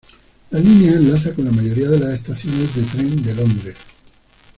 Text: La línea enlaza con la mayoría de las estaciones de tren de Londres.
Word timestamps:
La 0.49 0.57
línea 0.57 0.93
enlaza 0.93 1.31
con 1.31 1.45
la 1.45 1.51
mayoría 1.51 1.87
de 1.89 1.99
las 1.99 2.15
estaciones 2.15 2.75
de 2.75 2.81
tren 2.81 3.21
de 3.21 3.35
Londres. 3.35 3.77